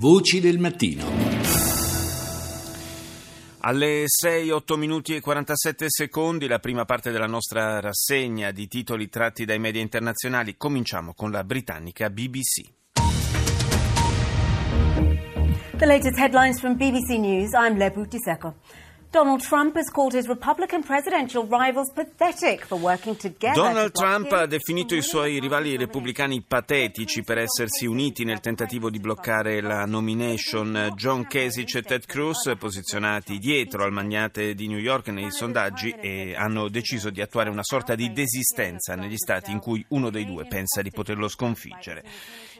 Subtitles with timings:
[0.00, 1.04] Voci del mattino.
[3.58, 9.10] Alle 6, 8 minuti e 47 secondi, la prima parte della nostra rassegna di titoli
[9.10, 10.56] tratti dai media internazionali.
[10.56, 12.78] Cominciamo con la britannica BBC.
[15.76, 17.52] The latest headlines from BBC News.
[17.52, 18.54] I'm Lebu Diseko.
[19.12, 23.60] Donald Trump has called his Republican presidential rivals pathetic for working together.
[23.60, 29.00] Donald Trump ha definito i suoi rivali repubblicani patetici per essersi uniti nel tentativo di
[29.00, 30.92] bloccare la nomination.
[30.94, 36.36] John Kasich e Ted Cruz, posizionati dietro al magnate di New York nei sondaggi, e
[36.36, 40.46] hanno deciso di attuare una sorta di desistenza negli stati in cui uno dei due
[40.46, 42.04] pensa di poterlo sconfiggere.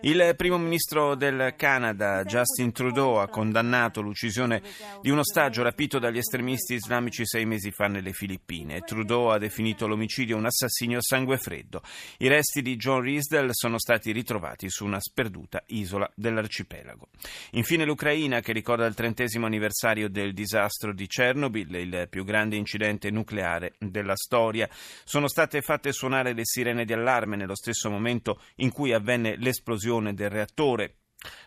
[0.00, 4.62] Il primo ministro del Canada, Justin Trudeau, ha condannato l'uccisione
[5.00, 6.38] di un ostaggio rapito dagli estremisti
[6.74, 8.80] islamici sei mesi fa nelle Filippine.
[8.80, 11.82] Trudeau ha definito l'omicidio un assassinio a sangue freddo.
[12.18, 17.08] I resti di John Riesdell sono stati ritrovati su una sperduta isola dell'arcipelago.
[17.52, 23.10] Infine l'Ucraina, che ricorda il trentesimo anniversario del disastro di Chernobyl, il più grande incidente
[23.10, 24.68] nucleare della storia.
[25.04, 29.78] Sono state fatte suonare le sirene di allarme nello stesso momento in cui avvenne l'esplosione
[29.80, 30.94] esplosione del reattore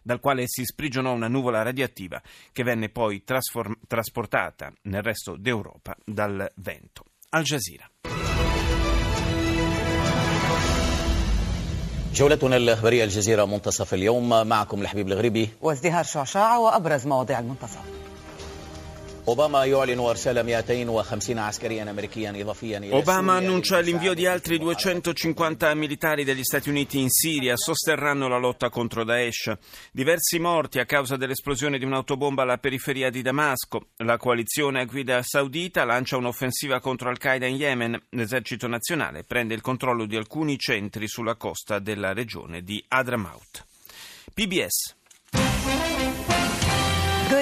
[0.02, 2.20] dal quale si sprigionò una nuvola radioattiva
[2.52, 7.04] che venne poi trasform- trasportata nel resto d'Europa dal vento.
[7.30, 7.88] Al Jazeera.
[12.14, 17.80] جولتنا الإخبارية الجزيرة منتصف اليوم معكم الحبيب الغريبي وازدهار شعشاع وأبرز مواضيع المنتصف
[22.91, 28.69] Obama annuncia l'invio di altri 250 militari degli Stati Uniti in Siria, sosterranno la lotta
[28.69, 29.53] contro Daesh.
[29.93, 33.91] Diversi morti a causa dell'esplosione di un'autobomba alla periferia di Damasco.
[33.99, 38.01] La coalizione a guida saudita lancia un'offensiva contro Al-Qaeda in Yemen.
[38.09, 43.65] L'esercito nazionale prende il controllo di alcuni centri sulla costa della regione di Hadramaut.
[44.33, 44.95] PBS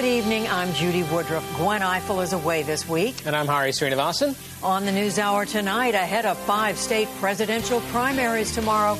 [0.02, 0.48] Good evening.
[0.48, 1.44] I'm Judy Woodruff.
[1.56, 3.24] Gwen Eiffel is away this week.
[3.24, 4.34] And I'm Hari Srinivasan.
[4.60, 8.98] On the News Hour tonight, ahead of five state presidential primaries tomorrow.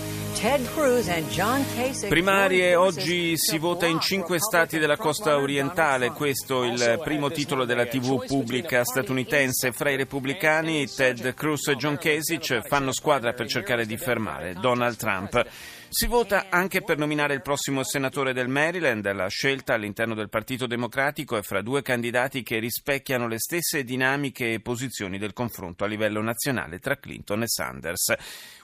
[2.09, 7.65] Primarie, oggi si vota in cinque stati della costa orientale, questo è il primo titolo
[7.65, 9.73] della TV pubblica statunitense.
[9.73, 14.97] Fra i repubblicani Ted Cruz e John Kasich fanno squadra per cercare di fermare Donald
[14.97, 15.47] Trump.
[15.95, 19.13] Si vota anche per nominare il prossimo senatore del Maryland.
[19.13, 24.55] La scelta all'interno del Partito Democratico è fra due candidati che rispecchiano le stesse dinamiche
[24.55, 28.15] e posizioni del confronto a livello nazionale tra Clinton e Sanders.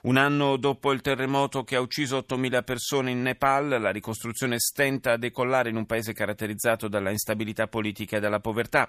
[0.04, 5.12] Un anno dopo il terremoto che ha ucciso 8.000 persone in Nepal, la ricostruzione stenta
[5.12, 8.88] a decollare in un paese caratterizzato dalla instabilità politica e dalla povertà.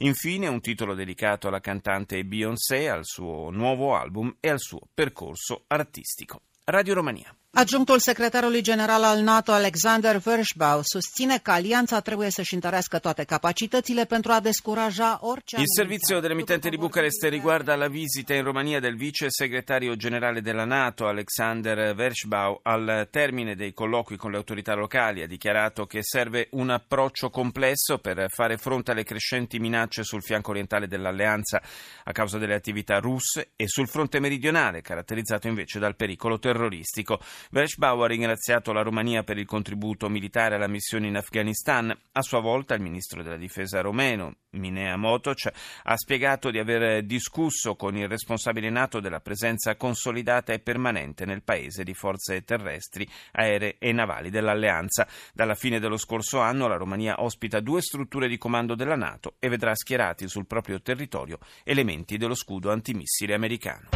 [0.00, 5.64] Infine, un titolo dedicato alla cantante Beyoncé, al suo nuovo album e al suo percorso
[5.68, 6.42] artistico.
[6.64, 7.34] Radio Romania.
[7.50, 14.04] Adjunctul secretarului general al NATO, Alexander Vershbau, susține că alianța trebuie să-și întărească toate capacitățile
[14.04, 15.56] pentru a descuraja orice...
[15.58, 20.64] Il servizio dell'emittente di Bucarest riguarda la visita in Romania del vice segretario generale della
[20.64, 22.60] NATO, Alexander Vershbau.
[22.62, 27.98] Al termine dei colloqui con le autorità locali ha dichiarato che serve un approccio complesso
[27.98, 31.62] per fare fronte alle crescenti minacce sul fianco orientale dell'alleanza
[32.04, 37.18] a causa delle attività russe e sul fronte meridionale, caratterizzato invece dal pericolo terroristico.
[37.50, 41.96] Vershbau ha ringraziato la Romania per il contributo militare alla missione in Afghanistan.
[42.12, 45.50] A sua volta il ministro della difesa romeno, Minea Motoc,
[45.82, 51.42] ha spiegato di aver discusso con il responsabile NATO della presenza consolidata e permanente nel
[51.42, 55.06] paese di forze terrestri, aeree e navali dell'alleanza.
[55.32, 59.48] Dalla fine dello scorso anno la Romania ospita due strutture di comando della NATO e
[59.48, 63.88] vedrà schierati sul proprio territorio elementi dello scudo antimissile americano.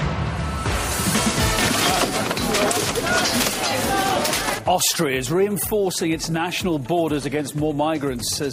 [3.14, 4.11] Thank you.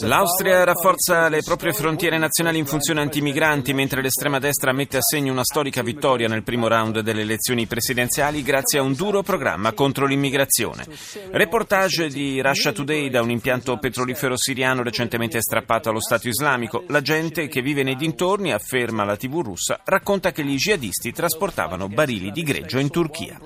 [0.08, 5.32] L'Austria rafforza le proprie frontiere nazionali in funzione antimigranti, mentre l'estrema destra mette a segno
[5.32, 10.08] una storica vittoria nel primo round delle elezioni presidenziali grazie a un duro programma contro
[10.08, 10.88] l'immigrazione.
[11.30, 16.86] Reportage di Russia Today da un impianto petrolifero siriano recentemente strappato allo Stato islamico.
[16.88, 21.88] La gente che vive nei dintorni, afferma la TV russa, racconta che gli jihadisti trasportavano
[21.88, 23.40] barili di greggio in Turchia.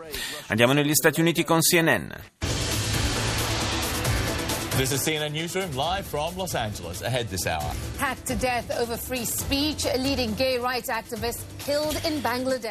[0.48, 2.12] Andiamo negli Stati Uniti con CNN.
[4.76, 7.04] This is CNN Newsroom live from Los Angeles.
[7.04, 7.62] Ahead this hour.
[8.00, 11.44] Hacked to death over free speech, a leading gay rights activist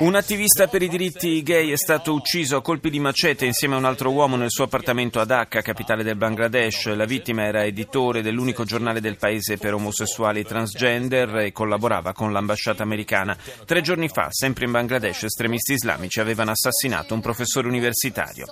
[0.01, 3.79] Un attivista per i diritti gay è stato ucciso a colpi di macete insieme a
[3.79, 6.93] un altro uomo nel suo appartamento a Dhaka, capitale del Bangladesh.
[6.95, 12.33] La vittima era editore dell'unico giornale del paese per omosessuali e transgender e collaborava con
[12.33, 13.35] l'ambasciata americana.
[13.65, 18.45] Tre giorni fa, sempre in Bangladesh, estremisti islamici avevano assassinato un professore universitario.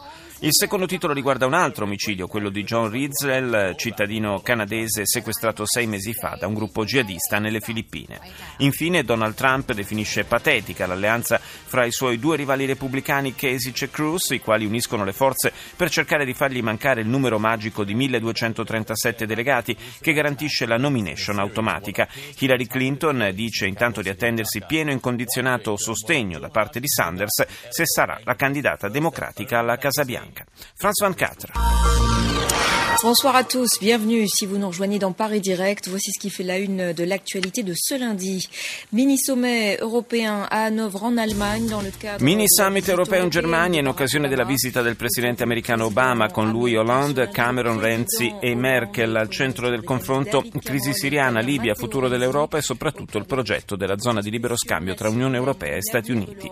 [0.42, 5.86] Il secondo titolo riguarda un altro omicidio, quello di John Rizzel, cittadino canadese sequestrato sei
[5.86, 8.18] mesi fa da un gruppo jihadista nelle Filippine.
[8.58, 14.30] Infine Donald Trump definisce patetica l'alleanza fra i suoi due rivali repubblicani Kasich e Cruz,
[14.30, 19.26] i quali uniscono le forze per cercare di fargli mancare il numero magico di 1237
[19.26, 22.06] delegati che garantisce la nomination automatica.
[22.38, 27.84] Hillary Clinton dice intanto di attendersi pieno e incondizionato sostegno da parte di Sanders se
[27.84, 30.44] sarà la candidata democratica alla Casa Bianca.
[30.76, 32.79] France 24.
[33.02, 34.28] Bonsoir à tous, bienvenue.
[34.28, 37.62] Si vous nous rejoignez dans Paris Direct, voici ce qui fait la une de l'actualité
[37.62, 38.46] de ce lundi.
[38.92, 43.80] Mini sommet européen à Hanovre en Allemagne dans le cadre Mini summit europeo in Germania
[43.80, 49.16] in occasione della visita del presidente americano Obama con lui Hollande, Cameron, Renzi e Merkel
[49.16, 54.20] al centro del confronto crisi siriana, Libia, futuro dell'Europa e soprattutto il progetto della zona
[54.20, 56.50] di libero scambio tra Unione Europea e Stati Uniti.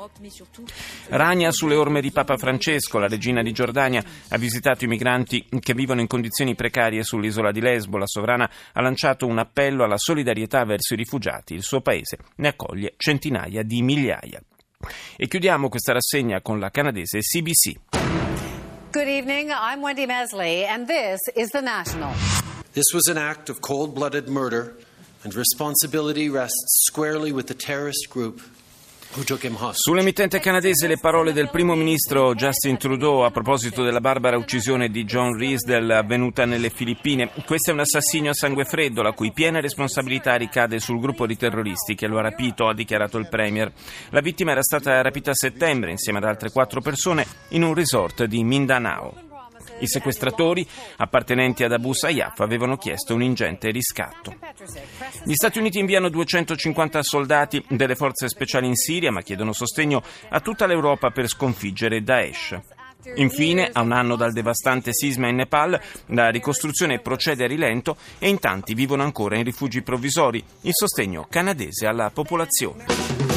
[1.08, 5.74] Ragna sulle orme di Papa Francesco, la regina di Giordania ha visitato i migranti che
[5.74, 7.98] vivono in condizioni precarie sull'isola di Lesbo.
[7.98, 11.54] La sovrana ha lanciato un appello alla solidarietà verso i rifugiati.
[11.54, 14.40] Il suo paese ne accoglie centinaia di migliaia.
[15.16, 17.74] E chiudiamo questa rassegna con la canadese CBC.
[18.90, 22.12] Good evening, I'm Wendy Mesley, and this is The National.
[22.72, 24.76] This was an act of cold blooded murder,
[25.24, 28.40] and responsibility rests squarely with the terrorist group
[29.72, 35.04] Sull'emittente canadese le parole del primo ministro Justin Trudeau a proposito della barbara uccisione di
[35.04, 37.30] John Riesdell avvenuta nelle Filippine.
[37.44, 41.36] Questo è un assassinio a sangue freddo la cui piena responsabilità ricade sul gruppo di
[41.36, 43.72] terroristi che lo ha rapito, ha dichiarato il Premier.
[44.10, 48.24] La vittima era stata rapita a settembre insieme ad altre quattro persone in un resort
[48.24, 49.27] di Mindanao.
[49.80, 50.66] I sequestratori,
[50.96, 54.34] appartenenti ad Abu Sayyaf, avevano chiesto un ingente riscatto.
[55.24, 60.40] Gli Stati Uniti inviano 250 soldati delle forze speciali in Siria, ma chiedono sostegno a
[60.40, 62.58] tutta l'Europa per sconfiggere Daesh.
[63.14, 68.28] Infine, a un anno dal devastante sisma in Nepal, la ricostruzione procede a rilento e
[68.28, 73.27] in tanti vivono ancora in rifugi provvisori, il sostegno canadese alla popolazione.